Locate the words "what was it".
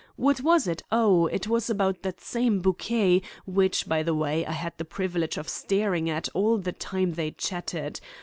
0.15-0.81